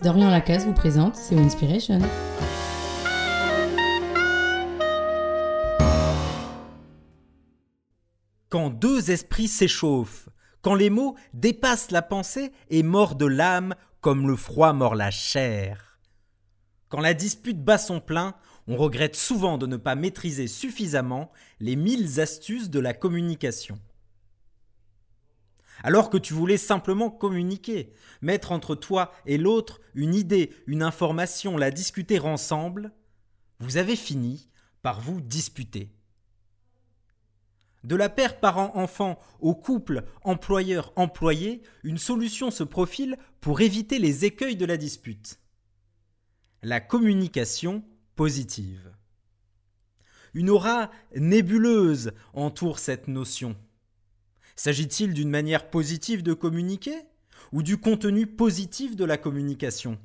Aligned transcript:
Dorian 0.00 0.30
Lacasse 0.30 0.64
vous 0.64 0.74
présente 0.74 1.16
C'est 1.16 1.36
Inspiration. 1.36 1.98
Quand 8.48 8.70
deux 8.70 9.10
esprits 9.10 9.48
s'échauffent, 9.48 10.28
quand 10.62 10.76
les 10.76 10.88
mots 10.88 11.16
dépassent 11.34 11.90
la 11.90 12.02
pensée 12.02 12.52
et 12.70 12.84
mordent 12.84 13.24
l'âme 13.24 13.74
comme 14.00 14.28
le 14.28 14.36
froid 14.36 14.72
mord 14.72 14.94
la 14.94 15.10
chair. 15.10 15.98
Quand 16.90 17.00
la 17.00 17.12
dispute 17.12 17.62
bat 17.62 17.78
son 17.78 17.98
plein, 17.98 18.36
on 18.68 18.76
regrette 18.76 19.16
souvent 19.16 19.58
de 19.58 19.66
ne 19.66 19.76
pas 19.76 19.96
maîtriser 19.96 20.46
suffisamment 20.46 21.32
les 21.58 21.74
mille 21.74 22.20
astuces 22.20 22.70
de 22.70 22.78
la 22.78 22.94
communication 22.94 23.80
alors 25.82 26.10
que 26.10 26.18
tu 26.18 26.34
voulais 26.34 26.56
simplement 26.56 27.10
communiquer, 27.10 27.92
mettre 28.20 28.52
entre 28.52 28.74
toi 28.74 29.12
et 29.26 29.38
l'autre 29.38 29.80
une 29.94 30.14
idée, 30.14 30.52
une 30.66 30.82
information, 30.82 31.56
la 31.56 31.70
discuter 31.70 32.18
ensemble, 32.20 32.92
vous 33.60 33.76
avez 33.76 33.96
fini 33.96 34.48
par 34.82 35.00
vous 35.00 35.20
disputer. 35.20 35.92
De 37.84 37.94
la 37.94 38.08
paire 38.08 38.40
parent-enfant 38.40 39.18
au 39.40 39.54
couple 39.54 40.04
employeur-employé, 40.22 41.62
une 41.84 41.98
solution 41.98 42.50
se 42.50 42.64
profile 42.64 43.16
pour 43.40 43.60
éviter 43.60 43.98
les 43.98 44.24
écueils 44.24 44.56
de 44.56 44.66
la 44.66 44.76
dispute. 44.76 45.38
La 46.62 46.80
communication 46.80 47.84
positive. 48.16 48.92
Une 50.34 50.50
aura 50.50 50.90
nébuleuse 51.14 52.12
entoure 52.34 52.78
cette 52.78 53.06
notion. 53.06 53.56
S'agit-il 54.58 55.14
d'une 55.14 55.30
manière 55.30 55.70
positive 55.70 56.24
de 56.24 56.34
communiquer 56.34 57.04
ou 57.52 57.62
du 57.62 57.76
contenu 57.76 58.26
positif 58.26 58.96
de 58.96 59.04
la 59.04 59.16
communication? 59.16 60.00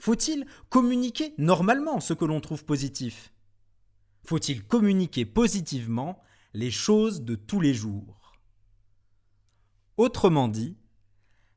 Faut-il 0.00 0.44
communiquer 0.70 1.32
normalement 1.38 2.00
ce 2.00 2.14
que 2.14 2.24
l'on 2.24 2.40
trouve 2.40 2.64
positif? 2.64 3.32
Faut-il 4.24 4.66
communiquer 4.66 5.24
positivement 5.24 6.20
les 6.52 6.72
choses 6.72 7.22
de 7.22 7.36
tous 7.36 7.60
les 7.60 7.74
jours? 7.74 8.32
Autrement 9.98 10.48
dit, 10.48 10.76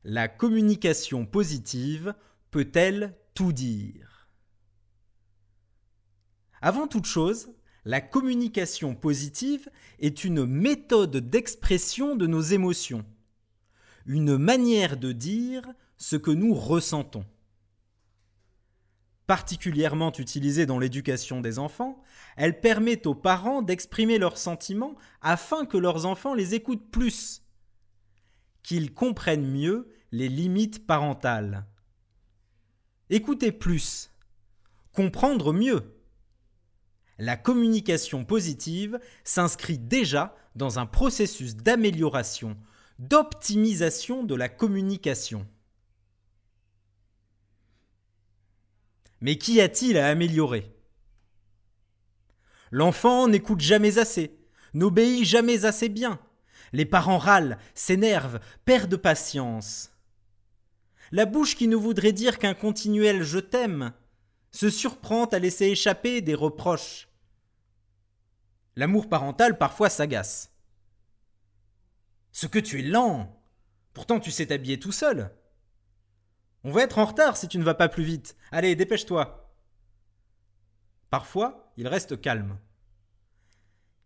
la 0.04 0.28
communication 0.28 1.26
positive 1.26 2.14
peut-elle 2.52 3.18
tout 3.34 3.52
dire? 3.52 4.28
Avant 6.60 6.86
toute 6.86 7.06
chose, 7.06 7.50
la 7.86 8.00
communication 8.00 8.96
positive 8.96 9.70
est 10.00 10.24
une 10.24 10.44
méthode 10.44 11.16
d'expression 11.18 12.16
de 12.16 12.26
nos 12.26 12.40
émotions, 12.40 13.06
une 14.06 14.36
manière 14.36 14.96
de 14.96 15.12
dire 15.12 15.62
ce 15.96 16.16
que 16.16 16.32
nous 16.32 16.52
ressentons. 16.52 17.24
Particulièrement 19.28 20.12
utilisée 20.18 20.66
dans 20.66 20.80
l'éducation 20.80 21.40
des 21.40 21.60
enfants, 21.60 22.02
elle 22.36 22.60
permet 22.60 23.06
aux 23.06 23.14
parents 23.14 23.62
d'exprimer 23.62 24.18
leurs 24.18 24.36
sentiments 24.36 24.96
afin 25.22 25.64
que 25.64 25.78
leurs 25.78 26.06
enfants 26.06 26.34
les 26.34 26.54
écoutent 26.56 26.90
plus, 26.90 27.42
qu'ils 28.64 28.94
comprennent 28.94 29.48
mieux 29.48 29.88
les 30.10 30.28
limites 30.28 30.88
parentales. 30.88 31.66
Écouter 33.10 33.52
plus, 33.52 34.10
comprendre 34.92 35.52
mieux 35.52 35.95
la 37.18 37.36
communication 37.36 38.24
positive 38.24 38.98
s'inscrit 39.24 39.78
déjà 39.78 40.36
dans 40.54 40.78
un 40.78 40.86
processus 40.86 41.56
d'amélioration, 41.56 42.56
d'optimisation 42.98 44.24
de 44.24 44.34
la 44.34 44.48
communication. 44.48 45.46
Mais 49.20 49.36
qu'y 49.38 49.60
a-t-il 49.60 49.96
à 49.96 50.08
améliorer? 50.08 50.72
L'enfant 52.70 53.28
n'écoute 53.28 53.60
jamais 53.60 53.98
assez, 53.98 54.38
n'obéit 54.74 55.24
jamais 55.24 55.64
assez 55.64 55.88
bien. 55.88 56.18
Les 56.72 56.84
parents 56.84 57.18
râlent, 57.18 57.58
s'énervent, 57.74 58.40
perdent 58.64 58.96
patience. 58.96 59.92
La 61.12 61.24
bouche 61.24 61.56
qui 61.56 61.68
ne 61.68 61.76
voudrait 61.76 62.12
dire 62.12 62.38
qu'un 62.38 62.54
continuel 62.54 63.22
je 63.22 63.38
t'aime 63.38 63.92
se 64.50 64.70
surprend 64.70 65.24
à 65.26 65.38
laisser 65.38 65.66
échapper 65.66 66.20
des 66.20 66.34
reproches. 66.34 67.08
L'amour 68.76 69.08
parental 69.08 69.58
parfois 69.58 69.90
s'agace. 69.90 70.52
Ce 72.32 72.46
que 72.46 72.58
tu 72.58 72.80
es 72.80 72.82
lent. 72.82 73.40
Pourtant 73.92 74.20
tu 74.20 74.30
sais 74.30 74.46
t'habiller 74.46 74.78
tout 74.78 74.92
seul. 74.92 75.30
On 76.64 76.70
va 76.70 76.82
être 76.82 76.98
en 76.98 77.06
retard 77.06 77.36
si 77.36 77.48
tu 77.48 77.58
ne 77.58 77.64
vas 77.64 77.74
pas 77.74 77.88
plus 77.88 78.04
vite. 78.04 78.36
Allez, 78.50 78.74
dépêche-toi. 78.74 79.54
Parfois, 81.10 81.72
il 81.76 81.88
reste 81.88 82.20
calme. 82.20 82.58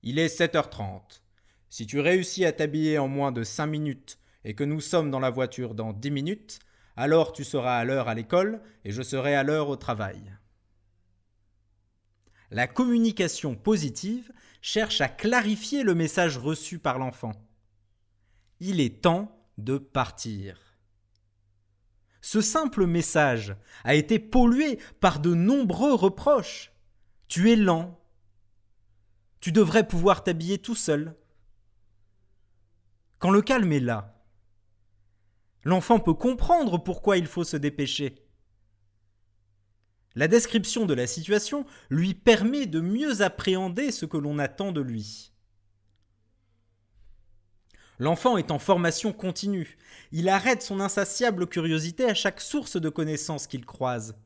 Il 0.02 0.18
est 0.18 0.28
7h30. 0.28 1.22
Si 1.68 1.86
tu 1.86 2.00
réussis 2.00 2.44
à 2.44 2.52
t'habiller 2.52 2.98
en 2.98 3.08
moins 3.08 3.32
de 3.32 3.44
5 3.44 3.66
minutes 3.66 4.18
et 4.44 4.54
que 4.54 4.64
nous 4.64 4.80
sommes 4.80 5.10
dans 5.10 5.20
la 5.20 5.30
voiture 5.30 5.74
dans 5.74 5.92
10 5.92 6.10
minutes, 6.10 6.58
alors 6.96 7.32
tu 7.32 7.44
seras 7.44 7.78
à 7.78 7.84
l'heure 7.84 8.08
à 8.08 8.14
l'école 8.14 8.60
et 8.84 8.92
je 8.92 9.02
serai 9.02 9.34
à 9.34 9.42
l'heure 9.42 9.68
au 9.68 9.76
travail. 9.76 10.36
La 12.50 12.66
communication 12.66 13.54
positive 13.54 14.32
cherche 14.60 15.00
à 15.00 15.08
clarifier 15.08 15.82
le 15.82 15.94
message 15.94 16.36
reçu 16.36 16.78
par 16.78 16.98
l'enfant. 16.98 17.32
Il 18.58 18.80
est 18.80 19.02
temps 19.02 19.46
de 19.56 19.78
partir. 19.78 20.58
Ce 22.20 22.40
simple 22.40 22.86
message 22.86 23.56
a 23.84 23.94
été 23.94 24.18
pollué 24.18 24.78
par 25.00 25.20
de 25.20 25.34
nombreux 25.34 25.94
reproches. 25.94 26.72
Tu 27.28 27.50
es 27.50 27.56
lent. 27.56 27.98
Tu 29.40 29.52
devrais 29.52 29.86
pouvoir 29.86 30.22
t'habiller 30.22 30.58
tout 30.58 30.74
seul. 30.74 31.16
Quand 33.18 33.30
le 33.30 33.42
calme 33.42 33.72
est 33.72 33.80
là, 33.80 34.19
l'enfant 35.64 35.98
peut 35.98 36.14
comprendre 36.14 36.78
pourquoi 36.78 37.16
il 37.16 37.26
faut 37.26 37.44
se 37.44 37.56
dépêcher. 37.56 38.14
La 40.14 40.28
description 40.28 40.86
de 40.86 40.94
la 40.94 41.06
situation 41.06 41.64
lui 41.88 42.14
permet 42.14 42.66
de 42.66 42.80
mieux 42.80 43.22
appréhender 43.22 43.92
ce 43.92 44.06
que 44.06 44.16
l'on 44.16 44.38
attend 44.38 44.72
de 44.72 44.80
lui. 44.80 45.32
L'enfant 48.00 48.38
est 48.38 48.50
en 48.50 48.58
formation 48.58 49.12
continue. 49.12 49.76
Il 50.10 50.28
arrête 50.30 50.62
son 50.62 50.80
insatiable 50.80 51.46
curiosité 51.46 52.06
à 52.06 52.14
chaque 52.14 52.40
source 52.40 52.80
de 52.80 52.88
connaissances 52.88 53.46
qu'il 53.46 53.66
croise. 53.66 54.16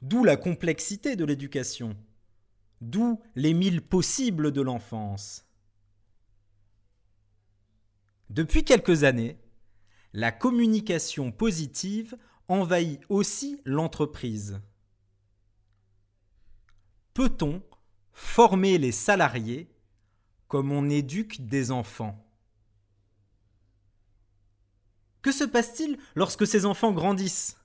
D'où 0.00 0.22
la 0.22 0.36
complexité 0.36 1.16
de 1.16 1.24
l'éducation. 1.24 1.96
D'où 2.80 3.20
les 3.34 3.52
mille 3.52 3.82
possibles 3.82 4.52
de 4.52 4.60
l'enfance. 4.60 5.44
Depuis 8.30 8.64
quelques 8.64 9.02
années, 9.02 9.38
la 10.14 10.30
communication 10.30 11.32
positive 11.32 12.16
envahit 12.46 13.00
aussi 13.08 13.60
l'entreprise. 13.64 14.60
Peut-on 17.14 17.60
former 18.12 18.78
les 18.78 18.92
salariés 18.92 19.68
comme 20.46 20.70
on 20.70 20.88
éduque 20.88 21.44
des 21.44 21.72
enfants? 21.72 22.24
Que 25.20 25.32
se 25.32 25.42
passe-t-il 25.42 25.98
lorsque 26.14 26.46
ces 26.46 26.64
enfants 26.64 26.92
grandissent? 26.92 27.56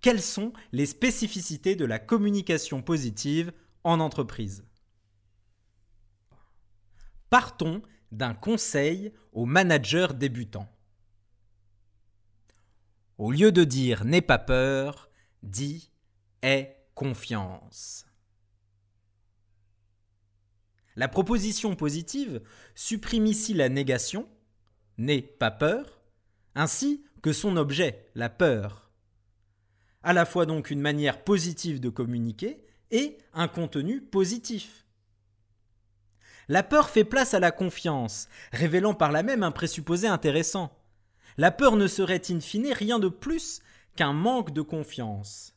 Quelles 0.00 0.22
sont 0.22 0.52
les 0.70 0.86
spécificités 0.86 1.74
de 1.74 1.84
la 1.84 1.98
communication 1.98 2.80
positive 2.80 3.52
en 3.82 3.98
entreprise? 3.98 4.64
Partons 7.28 7.82
d'un 8.12 8.34
conseil 8.34 9.12
aux 9.32 9.46
managers 9.46 10.14
débutants. 10.14 10.70
Au 13.18 13.30
lieu 13.30 13.50
de 13.50 13.64
dire 13.64 14.04
n'aie 14.04 14.20
pas 14.20 14.38
peur, 14.38 15.08
dis 15.42 15.90
aie 16.42 16.76
confiance. 16.94 18.06
La 20.96 21.08
proposition 21.08 21.76
positive 21.76 22.42
supprime 22.74 23.26
ici 23.26 23.54
la 23.54 23.68
négation, 23.68 24.28
n'aie 24.98 25.22
pas 25.22 25.50
peur, 25.50 26.00
ainsi 26.54 27.04
que 27.22 27.32
son 27.32 27.56
objet, 27.56 28.06
la 28.14 28.28
peur. 28.28 28.90
À 30.02 30.12
la 30.12 30.24
fois 30.24 30.46
donc 30.46 30.70
une 30.70 30.80
manière 30.80 31.24
positive 31.24 31.80
de 31.80 31.88
communiquer 31.88 32.64
et 32.90 33.18
un 33.32 33.48
contenu 33.48 34.00
positif. 34.02 34.86
La 36.48 36.62
peur 36.62 36.90
fait 36.90 37.04
place 37.04 37.34
à 37.34 37.40
la 37.40 37.50
confiance, 37.50 38.28
révélant 38.52 38.94
par 38.94 39.10
là 39.10 39.22
même 39.22 39.42
un 39.42 39.50
présupposé 39.50 40.06
intéressant. 40.06 40.75
La 41.38 41.50
peur 41.50 41.76
ne 41.76 41.86
serait 41.86 42.22
in 42.30 42.40
fine 42.40 42.72
rien 42.72 42.98
de 42.98 43.08
plus 43.08 43.60
qu'un 43.94 44.12
manque 44.12 44.52
de 44.52 44.62
confiance. 44.62 45.54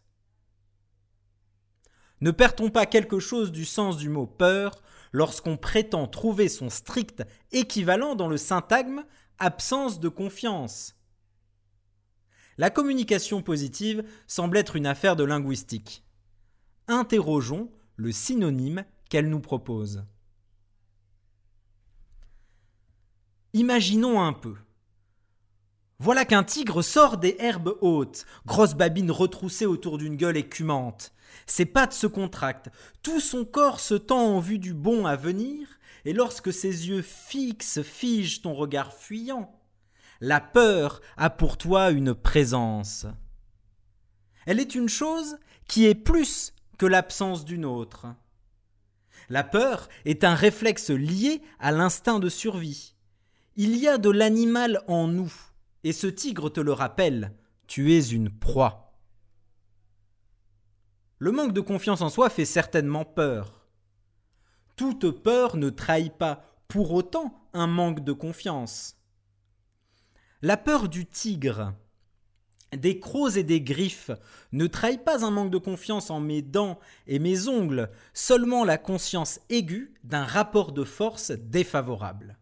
Ne 2.21 2.31
perd-on 2.31 2.69
pas 2.69 2.85
quelque 2.85 3.19
chose 3.19 3.51
du 3.51 3.63
sens 3.65 3.97
du 3.97 4.09
mot 4.09 4.27
peur 4.27 4.81
lorsqu'on 5.13 5.57
prétend 5.57 6.07
trouver 6.07 6.49
son 6.49 6.69
strict 6.69 7.23
équivalent 7.51 8.15
dans 8.15 8.27
le 8.27 8.37
syntagme 8.37 9.03
absence 9.39 9.99
de 10.01 10.09
confiance 10.09 10.95
La 12.57 12.69
communication 12.69 13.41
positive 13.41 14.03
semble 14.27 14.57
être 14.57 14.75
une 14.75 14.85
affaire 14.85 15.15
de 15.15 15.23
linguistique. 15.23 16.03
Interrogeons 16.87 17.71
le 17.95 18.11
synonyme 18.11 18.83
qu'elle 19.09 19.29
nous 19.29 19.39
propose. 19.39 20.03
Imaginons 23.53 24.21
un 24.21 24.33
peu. 24.33 24.55
Voilà 26.01 26.23
qu'un 26.23 26.43
tigre 26.43 26.81
sort 26.81 27.17
des 27.17 27.35
herbes 27.39 27.77
hautes, 27.81 28.25
grosse 28.45 28.73
babine 28.73 29.11
retroussée 29.11 29.65
autour 29.65 29.97
d'une 29.97 30.15
gueule 30.15 30.37
écumante. 30.37 31.11
Ses 31.45 31.65
pattes 31.65 31.91
se 31.91 32.07
contractent, 32.07 32.69
tout 33.03 33.19
son 33.19 33.43
corps 33.43 33.81
se 33.81 33.95
tend 33.95 34.35
en 34.35 34.39
vue 34.39 34.59
du 34.59 34.73
bon 34.73 35.05
à 35.05 35.17
venir, 35.17 35.67
et 36.05 36.13
lorsque 36.13 36.53
ses 36.53 36.87
yeux 36.87 37.01
fixes 37.01 37.81
figent 37.81 38.41
ton 38.41 38.53
regard 38.53 38.93
fuyant, 38.93 39.53
la 40.21 40.39
peur 40.39 41.01
a 41.17 41.29
pour 41.29 41.57
toi 41.57 41.91
une 41.91 42.13
présence. 42.13 43.05
Elle 44.45 44.61
est 44.61 44.75
une 44.75 44.89
chose 44.89 45.37
qui 45.67 45.85
est 45.85 45.95
plus 45.95 46.53
que 46.77 46.85
l'absence 46.85 47.43
d'une 47.43 47.65
autre. 47.65 48.07
La 49.27 49.43
peur 49.43 49.89
est 50.05 50.23
un 50.23 50.33
réflexe 50.33 50.91
lié 50.91 51.41
à 51.59 51.73
l'instinct 51.73 52.19
de 52.19 52.29
survie. 52.29 52.95
Il 53.57 53.75
y 53.75 53.89
a 53.89 53.97
de 53.97 54.09
l'animal 54.09 54.81
en 54.87 55.07
nous, 55.07 55.33
et 55.83 55.93
ce 55.93 56.07
tigre 56.07 56.49
te 56.49 56.59
le 56.59 56.73
rappelle, 56.73 57.33
tu 57.67 57.93
es 57.93 58.09
une 58.09 58.29
proie. 58.29 58.97
Le 61.19 61.31
manque 61.31 61.53
de 61.53 61.61
confiance 61.61 62.01
en 62.01 62.09
soi 62.09 62.29
fait 62.29 62.45
certainement 62.45 63.05
peur. 63.05 63.67
Toute 64.75 65.11
peur 65.11 65.57
ne 65.57 65.69
trahit 65.69 66.13
pas 66.13 66.43
pour 66.67 66.93
autant 66.93 67.33
un 67.53 67.67
manque 67.67 68.03
de 68.03 68.13
confiance. 68.13 68.95
La 70.41 70.55
peur 70.55 70.87
du 70.87 71.05
tigre, 71.05 71.73
des 72.75 72.99
crocs 72.99 73.35
et 73.35 73.43
des 73.43 73.61
griffes 73.61 74.11
ne 74.53 74.67
trahit 74.67 75.03
pas 75.03 75.25
un 75.25 75.31
manque 75.31 75.51
de 75.51 75.57
confiance 75.57 76.09
en 76.09 76.21
mes 76.21 76.41
dents 76.41 76.79
et 77.07 77.19
mes 77.19 77.49
ongles, 77.49 77.89
seulement 78.13 78.63
la 78.63 78.77
conscience 78.77 79.41
aiguë 79.49 79.93
d'un 80.03 80.23
rapport 80.23 80.71
de 80.71 80.85
force 80.85 81.31
défavorable. 81.31 82.38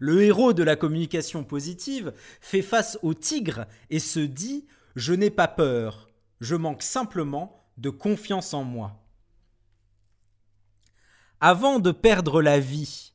Le 0.00 0.22
héros 0.22 0.52
de 0.52 0.62
la 0.62 0.76
communication 0.76 1.44
positive 1.44 2.12
fait 2.40 2.62
face 2.62 2.98
au 3.02 3.14
tigre 3.14 3.66
et 3.90 3.98
se 3.98 4.20
dit 4.20 4.66
Je 4.96 5.12
n'ai 5.12 5.30
pas 5.30 5.48
peur, 5.48 6.08
je 6.40 6.54
manque 6.54 6.82
simplement 6.82 7.64
de 7.76 7.90
confiance 7.90 8.54
en 8.54 8.64
moi. 8.64 9.04
Avant 11.40 11.78
de 11.78 11.92
perdre 11.92 12.42
la 12.42 12.58
vie, 12.58 13.12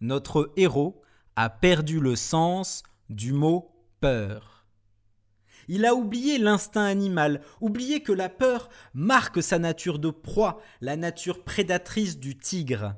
notre 0.00 0.52
héros 0.56 1.02
a 1.36 1.48
perdu 1.48 2.00
le 2.00 2.16
sens 2.16 2.82
du 3.08 3.32
mot 3.32 3.74
peur. 4.00 4.66
Il 5.68 5.86
a 5.86 5.94
oublié 5.94 6.38
l'instinct 6.38 6.84
animal, 6.84 7.40
oublié 7.60 8.02
que 8.02 8.12
la 8.12 8.28
peur 8.28 8.68
marque 8.92 9.42
sa 9.42 9.58
nature 9.58 9.98
de 9.98 10.10
proie, 10.10 10.60
la 10.82 10.96
nature 10.96 11.42
prédatrice 11.42 12.18
du 12.18 12.36
tigre. 12.36 12.94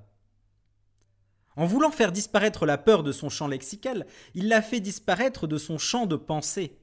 En 1.56 1.64
voulant 1.64 1.91
faire 1.91 2.12
disparaître 2.12 2.67
la 2.67 2.76
peur 2.76 3.03
de 3.03 3.12
son 3.12 3.31
champ 3.31 3.49
lexical, 3.49 4.06
il 4.35 4.49
l'a 4.49 4.61
fait 4.61 4.81
disparaître 4.81 5.47
de 5.47 5.56
son 5.56 5.79
champ 5.79 6.06
de 6.06 6.17
pensée. 6.17 6.79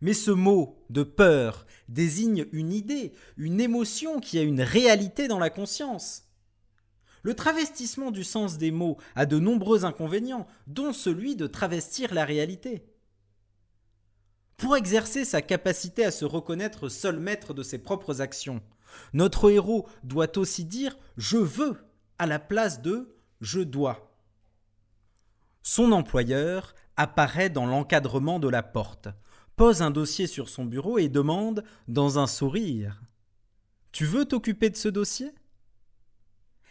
Mais 0.00 0.12
ce 0.12 0.30
mot 0.30 0.84
de 0.90 1.02
peur 1.02 1.66
désigne 1.88 2.46
une 2.52 2.72
idée, 2.72 3.12
une 3.36 3.60
émotion 3.60 4.20
qui 4.20 4.38
a 4.38 4.42
une 4.42 4.60
réalité 4.60 5.28
dans 5.28 5.38
la 5.38 5.50
conscience. 5.50 6.24
Le 7.22 7.34
travestissement 7.34 8.10
du 8.10 8.24
sens 8.24 8.58
des 8.58 8.70
mots 8.70 8.96
a 9.14 9.26
de 9.26 9.38
nombreux 9.38 9.84
inconvénients, 9.84 10.46
dont 10.66 10.92
celui 10.92 11.36
de 11.36 11.46
travestir 11.46 12.14
la 12.14 12.24
réalité. 12.24 12.84
Pour 14.56 14.76
exercer 14.76 15.24
sa 15.24 15.42
capacité 15.42 16.04
à 16.04 16.10
se 16.10 16.24
reconnaître 16.24 16.88
seul 16.88 17.18
maître 17.18 17.54
de 17.54 17.62
ses 17.62 17.78
propres 17.78 18.20
actions, 18.20 18.60
notre 19.12 19.50
héros 19.50 19.88
doit 20.02 20.38
aussi 20.38 20.64
dire 20.64 20.96
je 21.16 21.36
veux 21.36 21.76
à 22.18 22.26
la 22.26 22.38
place 22.38 22.82
de 22.82 23.17
je 23.40 23.60
dois. 23.60 24.12
Son 25.62 25.92
employeur 25.92 26.74
apparaît 26.96 27.50
dans 27.50 27.66
l'encadrement 27.66 28.38
de 28.38 28.48
la 28.48 28.62
porte, 28.62 29.08
pose 29.56 29.82
un 29.82 29.90
dossier 29.90 30.26
sur 30.26 30.48
son 30.48 30.64
bureau 30.64 30.98
et 30.98 31.08
demande, 31.08 31.64
dans 31.88 32.18
un 32.18 32.26
sourire 32.26 33.02
Tu 33.92 34.04
veux 34.04 34.24
t'occuper 34.24 34.70
de 34.70 34.76
ce 34.76 34.88
dossier? 34.88 35.32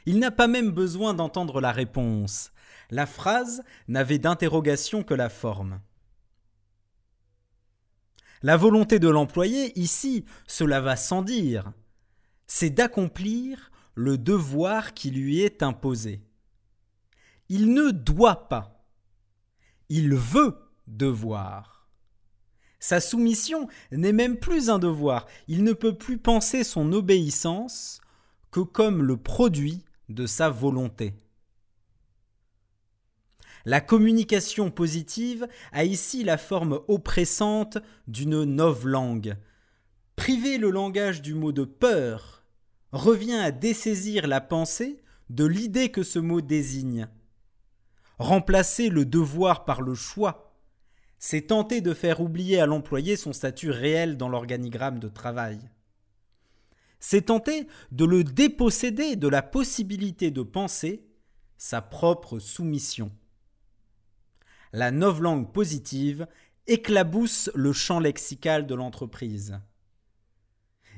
Il 0.06 0.20
n'a 0.20 0.32
pas 0.32 0.48
même 0.48 0.72
besoin 0.72 1.14
d'entendre 1.14 1.60
la 1.60 1.72
réponse. 1.72 2.52
La 2.90 3.06
phrase 3.06 3.64
n'avait 3.88 4.20
d'interrogation 4.20 5.04
que 5.04 5.14
la 5.14 5.30
forme. 5.30 5.82
La 8.42 8.56
volonté 8.56 9.00
de 9.00 9.10
l'employé, 9.10 9.78
ici, 9.78 10.24
cela 10.48 10.80
va 10.80 10.96
sans 10.96 11.24
dire, 11.24 11.74
c'est 12.46 12.70
d'accomplir 12.70 13.72
le 13.96 14.18
devoir 14.18 14.94
qui 14.94 15.12
lui 15.12 15.42
est 15.42 15.64
imposé. 15.64 16.22
Il 17.50 17.74
ne 17.74 17.92
doit 17.92 18.50
pas. 18.50 18.84
Il 19.90 20.16
veut 20.16 20.58
devoir. 20.88 21.90
Sa 22.80 23.00
soumission 23.00 23.68
n'est 23.92 24.14
même 24.14 24.38
plus 24.38 24.70
un 24.70 24.80
devoir. 24.80 25.26
Il 25.48 25.64
ne 25.64 25.74
peut 25.74 25.98
plus 25.98 26.18
penser 26.18 26.64
son 26.64 26.92
obéissance 26.94 28.02
que 28.52 28.60
comme 28.60 29.04
le 29.04 29.18
produit 29.18 29.84
de 30.10 30.26
sa 30.26 30.50
volonté. 30.50 31.14
La 33.66 33.82
communication 33.82 34.72
positive 34.72 35.48
a 35.74 35.84
ici 35.84 36.24
la 36.24 36.38
forme 36.38 36.80
oppressante 36.88 37.78
d'une 38.08 38.46
langue. 38.86 39.36
Priver 40.16 40.58
le 40.58 40.70
langage 40.70 41.22
du 41.22 41.34
mot 41.34 41.52
de 41.52 41.66
peur 41.66 42.46
revient 42.94 43.36
à 43.36 43.52
dessaisir 43.52 44.28
la 44.28 44.40
pensée 44.40 45.04
de 45.30 45.46
l'idée 45.46 45.92
que 45.92 46.04
ce 46.04 46.20
mot 46.20 46.40
désigne. 46.40 47.10
Remplacer 48.20 48.90
le 48.90 49.06
devoir 49.06 49.66
par 49.66 49.82
le 49.82 49.94
choix, 49.94 50.56
c'est 51.20 51.48
tenter 51.48 51.82
de 51.82 51.94
faire 51.94 52.22
oublier 52.22 52.60
à 52.60 52.66
l'employé 52.66 53.16
son 53.16 53.34
statut 53.34 53.72
réel 53.72 54.18
dans 54.18 54.30
l'organigramme 54.30 55.00
de 55.00 55.08
travail. 55.08 55.60
C'est 57.00 57.28
tenter 57.28 57.68
de 57.92 58.06
le 58.06 58.24
déposséder 58.24 59.16
de 59.16 59.28
la 59.28 59.44
possibilité 59.44 60.32
de 60.32 60.42
penser 60.42 61.08
sa 61.58 61.82
propre 61.82 62.40
soumission. 62.40 63.12
La 64.74 64.92
langue 64.92 65.52
positive 65.52 66.28
éclabousse 66.66 67.50
le 67.56 67.72
champ 67.72 68.00
lexical 68.00 68.68
de 68.68 68.76
l'entreprise. 68.76 69.60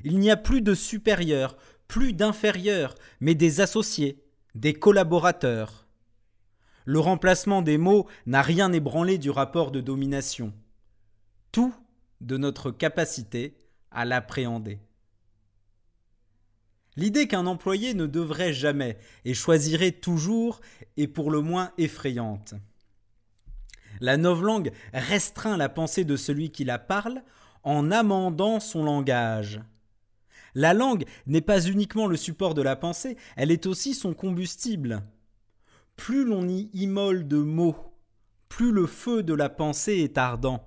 Il 0.04 0.18
n'y 0.18 0.30
a 0.30 0.36
plus 0.36 0.62
de 0.62 0.74
supérieurs, 0.74 1.56
plus 1.86 2.12
d'inférieurs, 2.12 2.94
mais 3.20 3.34
des 3.34 3.60
associés, 3.60 4.24
des 4.54 4.74
collaborateurs, 4.74 5.86
le 6.84 6.98
remplacement 6.98 7.62
des 7.62 7.78
mots 7.78 8.06
n'a 8.26 8.42
rien 8.42 8.72
ébranlé 8.72 9.18
du 9.18 9.30
rapport 9.30 9.70
de 9.70 9.80
domination. 9.80 10.52
Tout 11.52 11.74
de 12.20 12.36
notre 12.36 12.70
capacité 12.70 13.56
à 13.90 14.04
l'appréhender. 14.04 14.78
L'idée 16.96 17.28
qu'un 17.28 17.46
employé 17.46 17.94
ne 17.94 18.06
devrait 18.06 18.52
jamais 18.52 18.98
et 19.24 19.34
choisirait 19.34 19.92
toujours 19.92 20.60
est 20.96 21.06
pour 21.06 21.30
le 21.30 21.40
moins 21.40 21.72
effrayante. 21.78 22.54
La 24.00 24.16
novlangue 24.16 24.72
restreint 24.92 25.56
la 25.56 25.68
pensée 25.68 26.04
de 26.04 26.16
celui 26.16 26.50
qui 26.50 26.64
la 26.64 26.78
parle 26.78 27.22
en 27.62 27.90
amendant 27.90 28.60
son 28.60 28.84
langage. 28.84 29.60
La 30.54 30.74
langue 30.74 31.04
n'est 31.26 31.40
pas 31.40 31.60
uniquement 31.60 32.06
le 32.06 32.16
support 32.16 32.54
de 32.54 32.62
la 32.62 32.76
pensée, 32.76 33.16
elle 33.36 33.50
est 33.50 33.66
aussi 33.66 33.94
son 33.94 34.14
combustible 34.14 35.02
plus 36.00 36.24
l'on 36.24 36.48
y 36.48 36.70
immole 36.72 37.28
de 37.28 37.36
mots, 37.36 37.76
plus 38.48 38.72
le 38.72 38.86
feu 38.86 39.22
de 39.22 39.34
la 39.34 39.50
pensée 39.50 39.98
est 39.98 40.16
ardent. 40.16 40.66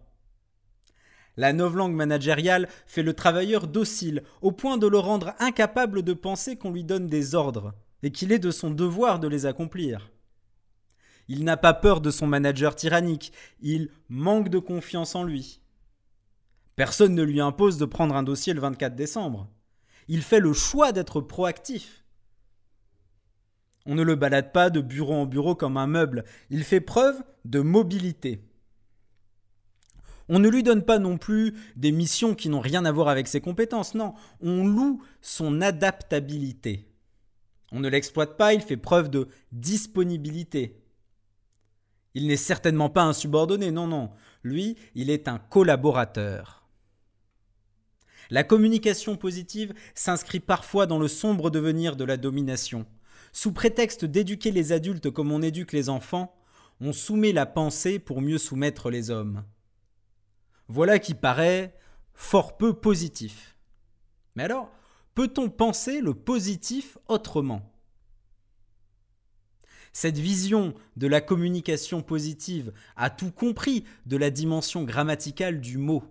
La 1.38 1.54
novlangue 1.54 1.96
managériale 1.96 2.70
fait 2.86 3.02
le 3.02 3.16
travailleur 3.16 3.68
docile, 3.68 4.22
au 4.44 4.52
point 4.52 4.78
de 4.78 4.86
le 4.86 5.00
rendre 5.00 5.34
incapable 5.40 6.04
de 6.04 6.14
penser 6.14 6.56
qu'on 6.56 6.70
lui 6.70 6.84
donne 6.84 7.08
des 7.08 7.34
ordres, 7.34 7.74
et 8.04 8.12
qu'il 8.12 8.32
est 8.32 8.38
de 8.38 8.52
son 8.52 8.70
devoir 8.70 9.20
de 9.20 9.28
les 9.28 9.48
accomplir. 9.48 10.12
Il 11.28 11.44
n'a 11.46 11.58
pas 11.58 11.74
peur 11.74 12.00
de 12.00 12.12
son 12.12 12.28
manager 12.28 12.76
tyrannique, 12.76 13.34
il 13.60 13.90
manque 14.10 14.50
de 14.50 14.60
confiance 14.60 15.16
en 15.16 15.24
lui. 15.24 15.62
Personne 16.76 17.16
ne 17.16 17.24
lui 17.24 17.42
impose 17.42 17.80
de 17.80 17.86
prendre 17.86 18.16
un 18.16 18.24
dossier 18.24 18.54
le 18.54 18.62
24 18.62 18.96
décembre. 18.96 19.50
Il 20.08 20.22
fait 20.22 20.40
le 20.40 20.54
choix 20.54 20.92
d'être 20.92 21.22
proactif. 21.22 22.03
On 23.86 23.96
ne 23.96 24.04
le 24.04 24.16
balade 24.16 24.52
pas 24.52 24.70
de 24.70 24.82
bureau 24.82 25.14
en 25.14 25.26
bureau 25.26 25.56
comme 25.56 25.78
un 25.78 25.88
meuble, 25.88 26.24
il 26.50 26.64
fait 26.64 26.82
preuve 26.82 27.22
de 27.46 27.60
mobilité. 27.60 28.42
On 30.30 30.40
ne 30.40 30.48
lui 30.48 30.64
donne 30.64 30.84
pas 30.84 31.00
non 31.00 31.18
plus 31.18 31.54
des 31.76 31.92
missions 31.92 32.34
qui 32.34 32.48
n'ont 32.48 32.62
rien 32.62 32.86
à 32.86 32.92
voir 32.92 33.10
avec 33.10 33.28
ses 33.28 33.42
compétences, 33.42 33.94
non, 33.94 34.14
on 34.42 34.66
loue 34.66 35.04
son 35.22 35.62
adaptabilité. 35.62 36.88
On 37.74 37.80
ne 37.80 37.90
l'exploite 37.90 38.38
pas, 38.38 38.54
il 38.54 38.62
fait 38.62 38.78
preuve 38.78 39.10
de 39.10 39.28
disponibilité. 39.52 40.80
Il 42.14 42.28
n'est 42.28 42.38
certainement 42.38 42.90
pas 42.90 43.04
un 43.04 43.14
subordonné, 43.14 43.72
non, 43.72 43.88
non. 43.88 44.12
Lui, 44.44 44.78
il 44.94 45.10
est 45.10 45.28
un 45.28 45.40
collaborateur. 45.40 46.68
La 48.30 48.44
communication 48.44 49.18
positive 49.18 49.74
s'inscrit 49.96 50.40
parfois 50.40 50.86
dans 50.86 51.00
le 51.00 51.08
sombre 51.08 51.50
devenir 51.50 51.96
de 51.96 52.04
la 52.04 52.18
domination. 52.18 52.86
Sous 53.36 53.52
prétexte 53.52 54.06
d'éduquer 54.06 54.52
les 54.52 54.72
adultes 54.72 55.10
comme 55.10 55.32
on 55.32 55.42
éduque 55.42 55.74
les 55.74 55.90
enfants, 55.90 56.36
on 56.80 56.94
soumet 56.94 57.34
la 57.34 57.48
pensée 57.48 57.98
pour 57.98 58.22
mieux 58.22 58.38
soumettre 58.38 58.92
les 58.92 59.10
hommes. 59.10 59.44
Voilà 60.68 61.00
qui 61.00 61.16
paraît 61.16 61.76
fort 62.14 62.58
peu 62.58 62.74
positif. 62.74 63.58
Mais 64.36 64.44
alors, 64.44 64.72
peut-on 65.16 65.50
penser 65.50 66.00
le 66.00 66.14
positif 66.14 67.00
autrement? 67.08 67.74
Cette 69.94 70.20
vision 70.20 70.76
de 70.96 71.08
la 71.08 71.20
communication 71.20 72.04
positive 72.04 72.72
a 72.96 73.10
tout 73.10 73.32
compris 73.32 73.84
de 74.06 74.18
la 74.18 74.30
dimension 74.30 74.84
grammaticale 74.84 75.60
du 75.60 75.80
mot, 75.80 76.04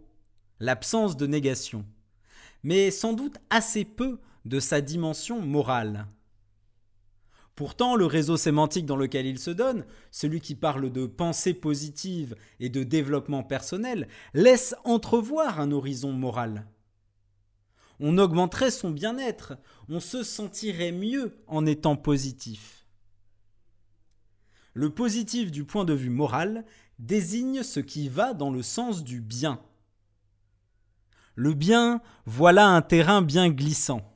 l'absence 0.59 1.17
de 1.17 1.29
négation, 1.29 1.85
mais 2.65 2.91
sans 2.91 3.13
doute 3.13 3.39
assez 3.49 3.85
peu 3.85 4.21
de 4.45 4.59
sa 4.59 4.81
dimension 4.81 5.41
morale. 5.41 6.07
Pourtant, 7.55 7.97
le 7.97 8.07
réseau 8.07 8.37
sémantique 8.37 8.87
dans 8.87 8.97
lequel 8.97 9.27
il 9.27 9.39
se 9.39 9.51
donne, 9.51 9.85
celui 10.11 10.41
qui 10.41 10.55
parle 10.55 10.91
de 10.91 11.07
pensée 11.07 11.53
positive 11.53 12.35
et 12.61 12.71
de 12.71 12.83
développement 12.83 13.43
personnel, 13.43 14.09
laisse 14.33 14.75
entrevoir 14.85 15.61
un 15.61 15.71
horizon 15.71 16.13
moral. 16.13 16.67
On 18.01 18.17
augmenterait 18.19 18.71
son 18.71 18.91
bien-être, 18.91 19.59
on 19.89 20.01
se 20.01 20.23
sentirait 20.23 20.93
mieux 20.93 21.37
en 21.47 21.67
étant 21.67 21.95
positif. 21.95 22.87
Le 24.75 24.89
positif 24.89 25.51
du 25.51 25.65
point 25.65 25.85
de 25.85 25.93
vue 25.93 26.11
moral 26.11 26.65
désigne 26.99 27.63
ce 27.63 27.81
qui 27.81 28.09
va 28.09 28.33
dans 28.33 28.51
le 28.51 28.63
sens 28.63 29.05
du 29.05 29.21
bien. 29.21 29.61
Le 31.35 31.53
bien, 31.53 32.01
voilà 32.25 32.69
un 32.69 32.81
terrain 32.81 33.21
bien 33.21 33.51
glissant. 33.51 34.12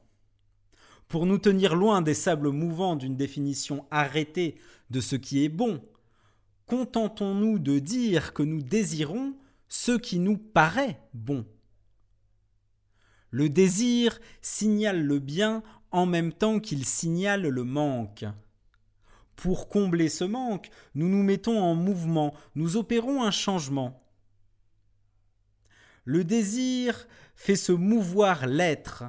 Pour 1.09 1.25
nous 1.25 1.39
tenir 1.39 1.77
loin 1.77 2.03
des 2.03 2.15
sables 2.15 2.51
mouvants 2.51 2.97
d'une 2.97 3.17
définition 3.17 3.87
arrêtée 3.91 4.57
de 4.91 5.01
ce 5.01 5.15
qui 5.15 5.45
est 5.45 5.49
bon, 5.49 5.81
contentons-nous 6.67 7.61
de 7.61 7.79
dire 7.79 8.33
que 8.33 8.43
nous 8.43 8.61
désirons 8.61 9.35
ce 9.69 9.93
qui 9.93 10.19
nous 10.19 10.37
paraît 10.37 11.01
bon. 11.15 11.47
Le 13.31 13.49
désir 13.49 14.19
signale 14.41 15.03
le 15.03 15.21
bien 15.21 15.63
en 15.93 16.07
même 16.07 16.33
temps 16.33 16.59
qu'il 16.59 16.85
signale 16.85 17.47
le 17.47 17.65
manque. 17.65 18.25
Pour 19.37 19.69
combler 19.69 20.09
ce 20.09 20.25
manque, 20.25 20.71
nous 20.95 21.09
nous 21.09 21.23
mettons 21.23 21.61
en 21.61 21.75
mouvement, 21.75 22.35
nous 22.55 22.77
opérons 22.77 23.23
un 23.23 23.31
changement. 23.31 24.03
Le 26.05 26.25
désir 26.25 27.07
fait 27.37 27.57
se 27.57 27.73
mouvoir 27.73 28.47
l'être 28.47 29.05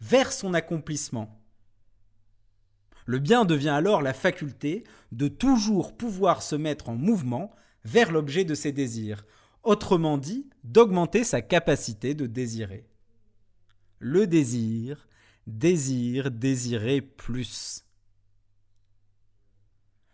vers 0.00 0.32
son 0.32 0.54
accomplissement. 0.54 1.41
Le 3.06 3.18
bien 3.18 3.44
devient 3.44 3.70
alors 3.70 4.02
la 4.02 4.14
faculté 4.14 4.84
de 5.10 5.28
toujours 5.28 5.96
pouvoir 5.96 6.42
se 6.42 6.56
mettre 6.56 6.88
en 6.88 6.94
mouvement 6.94 7.52
vers 7.84 8.12
l'objet 8.12 8.44
de 8.44 8.54
ses 8.54 8.72
désirs, 8.72 9.24
autrement 9.62 10.18
dit, 10.18 10.48
d'augmenter 10.64 11.24
sa 11.24 11.42
capacité 11.42 12.14
de 12.14 12.26
désirer. 12.26 12.86
Le 13.98 14.26
désir, 14.26 15.08
désir, 15.46 16.30
désirer 16.30 17.00
plus. 17.00 17.84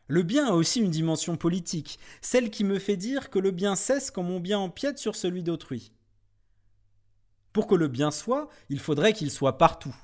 Le 0.06 0.22
bien 0.22 0.46
a 0.46 0.52
aussi 0.52 0.80
une 0.80 0.90
dimension 0.90 1.36
politique, 1.36 1.98
celle 2.22 2.50
qui 2.50 2.64
me 2.64 2.78
fait 2.78 2.96
dire 2.96 3.28
que 3.28 3.38
le 3.38 3.50
bien 3.50 3.76
cesse 3.76 4.10
quand 4.10 4.22
mon 4.22 4.40
bien 4.40 4.58
empiète 4.58 4.98
sur 4.98 5.14
celui 5.14 5.42
d'autrui. 5.42 5.92
Pour 7.52 7.66
que 7.66 7.74
le 7.74 7.88
bien 7.88 8.10
soit, 8.10 8.48
il 8.70 8.80
faudrait 8.80 9.12
qu'il 9.12 9.30
soit 9.30 9.58
partout. 9.58 9.94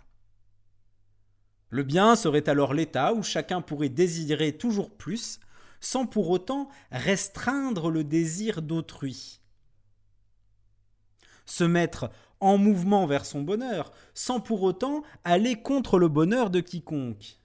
Le 1.74 1.82
bien 1.82 2.14
serait 2.14 2.48
alors 2.48 2.72
l'état 2.72 3.12
où 3.14 3.24
chacun 3.24 3.60
pourrait 3.60 3.88
désirer 3.88 4.56
toujours 4.56 4.90
plus, 4.96 5.40
sans 5.80 6.06
pour 6.06 6.30
autant 6.30 6.68
restreindre 6.92 7.90
le 7.90 8.04
désir 8.04 8.62
d'autrui. 8.62 9.40
Se 11.46 11.64
mettre 11.64 12.12
en 12.38 12.58
mouvement 12.58 13.06
vers 13.06 13.26
son 13.26 13.42
bonheur, 13.42 13.90
sans 14.14 14.38
pour 14.38 14.62
autant 14.62 15.02
aller 15.24 15.60
contre 15.60 15.98
le 15.98 16.06
bonheur 16.06 16.50
de 16.50 16.60
quiconque 16.60 17.40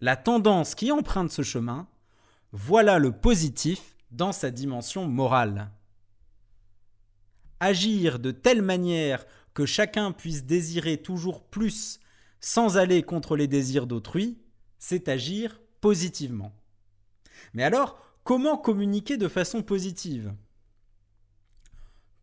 la 0.00 0.16
tendance 0.16 0.74
qui 0.74 0.90
emprunte 0.90 1.30
ce 1.30 1.42
chemin, 1.42 1.86
voilà 2.52 2.98
le 2.98 3.12
positif 3.12 3.98
dans 4.10 4.32
sa 4.32 4.50
dimension 4.50 5.06
morale. 5.06 5.70
Agir 7.60 8.18
de 8.18 8.30
telle 8.30 8.62
manière 8.62 9.26
que 9.52 9.66
chacun 9.66 10.12
puisse 10.12 10.44
désirer 10.44 10.96
toujours 10.96 11.44
plus 11.44 12.00
sans 12.40 12.78
aller 12.78 13.02
contre 13.02 13.36
les 13.36 13.46
désirs 13.46 13.86
d'autrui, 13.86 14.38
c'est 14.78 15.08
agir 15.08 15.60
positivement. 15.80 16.52
Mais 17.52 17.64
alors, 17.64 18.02
comment 18.24 18.56
communiquer 18.56 19.16
de 19.16 19.28
façon 19.28 19.62
positive? 19.62 20.34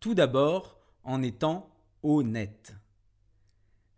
Tout 0.00 0.14
d'abord 0.14 0.78
en 1.04 1.22
étant 1.22 1.70
honnête. 2.02 2.74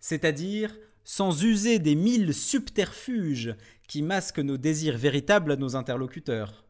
C'est-à-dire 0.00 0.77
sans 1.05 1.43
user 1.43 1.79
des 1.79 1.95
mille 1.95 2.33
subterfuges 2.33 3.57
qui 3.89 4.03
masquent 4.03 4.39
nos 4.39 4.57
désirs 4.57 4.97
véritables 4.97 5.53
à 5.53 5.57
nos 5.57 5.75
interlocuteurs. 5.77 6.65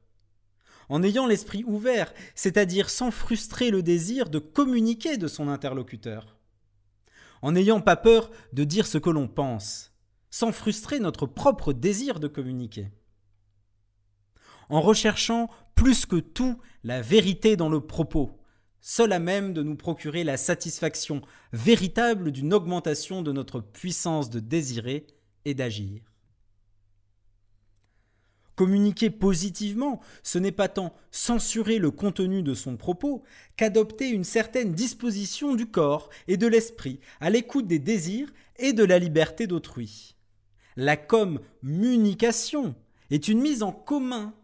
En 0.88 1.02
ayant 1.02 1.26
l'esprit 1.26 1.62
ouvert, 1.64 2.12
c'est-à-dire 2.35 2.90
sans 2.90 3.11
frustrer 3.11 3.71
le 3.71 3.83
désir 3.83 4.30
de 4.30 4.38
communiquer 4.38 5.19
de 5.19 5.28
son 5.28 5.49
interlocuteur. 5.49 6.39
En 7.42 7.52
n'ayant 7.52 7.80
pas 7.80 7.97
peur 7.97 8.30
de 8.52 8.64
dire 8.64 8.87
ce 8.87 8.99
que 8.99 9.11
l'on 9.11 9.28
pense, 9.28 9.92
sans 10.30 10.52
frustrer 10.52 11.00
notre 11.00 11.26
propre 11.26 11.73
désir 11.73 12.20
de 12.20 12.28
communiquer. 12.28 12.90
En 14.68 14.80
recherchant 14.80 15.50
plus 15.75 16.06
que 16.06 16.16
tout 16.16 16.61
la 16.85 17.00
vérité 17.02 17.56
dans 17.56 17.68
le 17.68 17.80
propos, 17.80 18.38
seul 18.80 19.12
à 19.12 19.18
même 19.18 19.52
de 19.52 19.62
nous 19.62 19.76
procurer 19.76 20.25
la 20.25 20.37
satisfaction 20.37 21.23
véritable 21.52 22.32
d'une 22.32 22.54
augmentation 22.54 23.23
de 23.23 23.32
notre 23.32 23.61
puissance 23.61 24.30
de 24.30 24.40
désirer 24.40 25.06
et 25.44 25.54
d'agir. 25.54 26.09
Communiquer 28.60 29.08
positivement, 29.08 30.00
ce 30.22 30.38
n'est 30.38 30.52
pas 30.52 30.68
tant 30.68 30.94
censurer 31.10 31.78
le 31.78 31.90
contenu 31.90 32.42
de 32.42 32.52
son 32.52 32.76
propos 32.76 33.22
qu'adopter 33.56 34.10
une 34.10 34.22
certaine 34.22 34.74
disposition 34.74 35.54
du 35.54 35.64
corps 35.64 36.10
et 36.28 36.36
de 36.36 36.46
l'esprit 36.46 37.00
à 37.20 37.30
l'écoute 37.30 37.66
des 37.66 37.78
désirs 37.78 38.30
et 38.58 38.74
de 38.74 38.84
la 38.84 38.98
liberté 38.98 39.46
d'autrui. 39.46 40.14
La 40.76 40.98
communication 40.98 42.74
est 43.10 43.28
une 43.28 43.40
mise 43.40 43.62
en 43.62 43.72
commun 43.72 44.34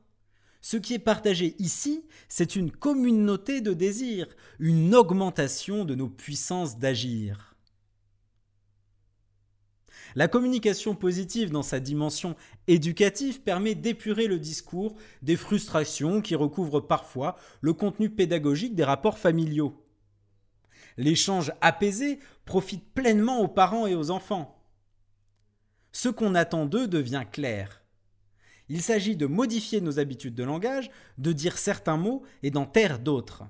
ce 0.62 0.78
qui 0.78 0.94
est 0.94 0.98
partagé 0.98 1.54
ici, 1.58 2.02
c'est 2.30 2.56
une 2.56 2.70
communauté 2.70 3.60
de 3.60 3.74
désirs, 3.74 4.28
une 4.58 4.94
augmentation 4.94 5.84
de 5.84 5.94
nos 5.94 6.08
puissances 6.08 6.78
d'agir. 6.78 7.55
La 10.16 10.28
communication 10.28 10.94
positive 10.94 11.50
dans 11.50 11.62
sa 11.62 11.78
dimension 11.78 12.36
éducative 12.68 13.42
permet 13.42 13.74
d'épurer 13.74 14.28
le 14.28 14.38
discours 14.38 14.96
des 15.20 15.36
frustrations 15.36 16.22
qui 16.22 16.34
recouvrent 16.34 16.80
parfois 16.80 17.36
le 17.60 17.74
contenu 17.74 18.08
pédagogique 18.08 18.74
des 18.74 18.82
rapports 18.82 19.18
familiaux. 19.18 19.84
L'échange 20.96 21.52
apaisé 21.60 22.18
profite 22.46 22.94
pleinement 22.94 23.40
aux 23.40 23.48
parents 23.48 23.86
et 23.86 23.94
aux 23.94 24.10
enfants. 24.10 24.58
Ce 25.92 26.08
qu'on 26.08 26.34
attend 26.34 26.64
d'eux 26.64 26.88
devient 26.88 27.24
clair. 27.30 27.82
Il 28.70 28.80
s'agit 28.80 29.16
de 29.16 29.26
modifier 29.26 29.82
nos 29.82 29.98
habitudes 29.98 30.34
de 30.34 30.44
langage, 30.44 30.90
de 31.18 31.32
dire 31.32 31.58
certains 31.58 31.98
mots 31.98 32.22
et 32.42 32.50
d'en 32.50 32.64
taire 32.64 32.98
d'autres. 32.98 33.44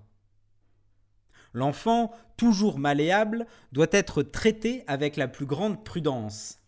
L'enfant, 1.56 2.12
toujours 2.36 2.78
malléable, 2.78 3.46
doit 3.72 3.86
être 3.90 4.22
traité 4.22 4.84
avec 4.86 5.16
la 5.16 5.26
plus 5.26 5.46
grande 5.46 5.82
prudence. 5.86 6.60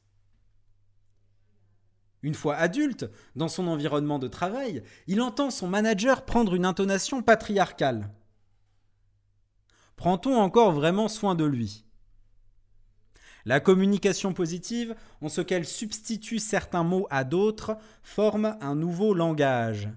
Une 2.22 2.32
fois 2.32 2.56
adulte, 2.56 3.04
dans 3.36 3.48
son 3.48 3.68
environnement 3.68 4.18
de 4.18 4.28
travail, 4.28 4.82
il 5.06 5.20
entend 5.20 5.50
son 5.50 5.68
manager 5.68 6.24
prendre 6.24 6.54
une 6.54 6.64
intonation 6.64 7.20
patriarcale. 7.20 8.08
Prend-on 9.96 10.38
encore 10.38 10.72
vraiment 10.72 11.08
soin 11.08 11.34
de 11.34 11.44
lui? 11.44 11.84
La 13.44 13.60
communication 13.60 14.32
positive, 14.32 14.96
en 15.20 15.28
ce 15.28 15.42
qu'elle 15.42 15.66
substitue 15.66 16.38
certains 16.38 16.82
mots 16.82 17.06
à 17.10 17.24
d'autres, 17.24 17.76
forme 18.02 18.56
un 18.62 18.74
nouveau 18.74 19.12
langage. 19.12 19.90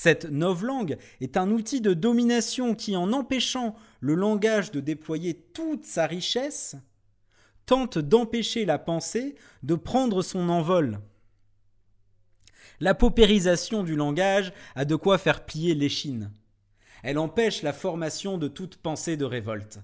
Cette 0.00 0.26
langue 0.30 0.96
est 1.20 1.36
un 1.36 1.50
outil 1.50 1.80
de 1.80 1.92
domination 1.92 2.76
qui, 2.76 2.94
en 2.94 3.12
empêchant 3.12 3.74
le 3.98 4.14
langage 4.14 4.70
de 4.70 4.78
déployer 4.78 5.34
toute 5.34 5.84
sa 5.84 6.06
richesse, 6.06 6.76
tente 7.66 7.98
d'empêcher 7.98 8.64
la 8.64 8.78
pensée 8.78 9.34
de 9.64 9.74
prendre 9.74 10.22
son 10.22 10.50
envol. 10.50 11.00
La 12.78 12.94
paupérisation 12.94 13.82
du 13.82 13.96
langage 13.96 14.52
a 14.76 14.84
de 14.84 14.94
quoi 14.94 15.18
faire 15.18 15.44
plier 15.44 15.74
l'échine. 15.74 16.30
Elle 17.02 17.18
empêche 17.18 17.62
la 17.62 17.72
formation 17.72 18.38
de 18.38 18.46
toute 18.46 18.76
pensée 18.76 19.16
de 19.16 19.24
révolte. 19.24 19.80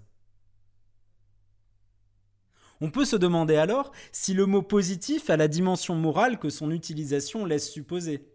On 2.81 2.93
peut 2.93 3.05
se 3.05 3.17
demander 3.17 3.57
alors 3.57 3.91
si 4.13 4.33
le 4.33 4.47
mot 4.47 4.63
positif 4.63 5.29
a 5.29 5.37
la 5.37 5.49
dimension 5.49 5.97
morale 5.97 6.39
que 6.39 6.51
son 6.51 6.71
utilisation 6.71 7.45
laisse 7.45 7.69
supposer. 7.69 8.34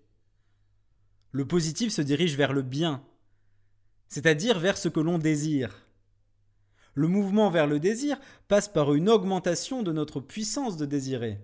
Le 1.32 1.46
positif 1.46 1.94
se 1.94 2.02
dirige 2.02 2.36
vers 2.36 2.54
le 2.54 2.64
bien, 2.64 3.04
c'est-à-dire 4.08 4.58
vers 4.58 4.78
ce 4.78 4.90
que 4.90 5.00
l'on 5.00 5.20
désire. 5.20 5.86
Le 6.96 7.08
mouvement 7.08 7.52
vers 7.52 7.68
le 7.68 7.80
désir 7.80 8.20
passe 8.48 8.68
par 8.68 8.96
une 8.96 9.10
augmentation 9.10 9.84
de 9.84 9.92
notre 9.92 10.20
puissance 10.22 10.76
de 10.76 10.88
désirer. 10.88 11.40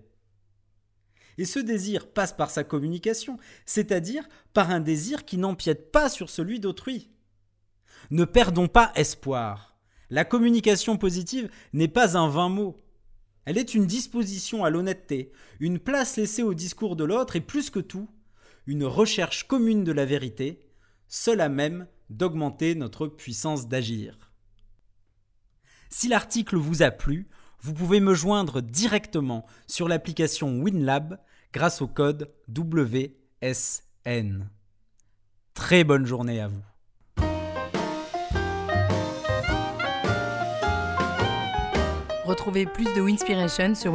Et 1.38 1.44
ce 1.44 1.60
désir 1.60 2.08
passe 2.08 2.32
par 2.32 2.50
sa 2.50 2.64
communication, 2.64 3.38
c'est-à-dire 3.64 4.28
par 4.54 4.70
un 4.70 4.80
désir 4.80 5.24
qui 5.24 5.38
n'empiète 5.38 5.92
pas 5.92 6.08
sur 6.08 6.30
celui 6.30 6.58
d'autrui. 6.58 7.10
Ne 8.10 8.24
perdons 8.24 8.68
pas 8.68 8.90
espoir. 8.96 9.78
La 10.10 10.24
communication 10.24 10.96
positive 10.96 11.48
n'est 11.72 11.88
pas 11.88 12.16
un 12.16 12.28
vain 12.28 12.48
mot. 12.48 12.82
Elle 13.44 13.58
est 13.58 13.74
une 13.74 13.86
disposition 13.86 14.64
à 14.64 14.70
l'honnêteté, 14.70 15.30
une 15.60 15.78
place 15.78 16.16
laissée 16.16 16.42
au 16.42 16.54
discours 16.54 16.96
de 16.96 17.04
l'autre 17.04 17.36
et 17.36 17.40
plus 17.40 17.70
que 17.70 17.78
tout, 17.78 18.08
une 18.66 18.84
recherche 18.84 19.46
commune 19.46 19.84
de 19.84 19.92
la 19.92 20.04
vérité, 20.04 20.60
seule 21.08 21.40
à 21.40 21.48
même 21.48 21.86
d'augmenter 22.10 22.74
notre 22.74 23.06
puissance 23.06 23.68
d'agir. 23.68 24.32
Si 25.88 26.08
l'article 26.08 26.56
vous 26.56 26.82
a 26.82 26.90
plu, 26.90 27.28
vous 27.60 27.72
pouvez 27.72 28.00
me 28.00 28.14
joindre 28.14 28.60
directement 28.60 29.46
sur 29.66 29.88
l'application 29.88 30.60
WinLab 30.62 31.18
grâce 31.52 31.80
au 31.80 31.86
code 31.86 32.32
WSN. 32.48 33.10
Très 35.54 35.84
bonne 35.84 36.06
journée 36.06 36.40
à 36.40 36.48
vous. 36.48 36.62
Retrouvez 42.24 42.66
plus 42.66 42.92
de 42.94 43.00
Winspiration 43.00 43.74
sur. 43.74 43.94